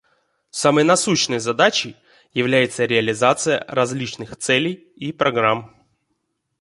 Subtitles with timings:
[0.49, 1.95] Самой насущной задачей
[2.33, 5.75] является реализация различных целей и программ.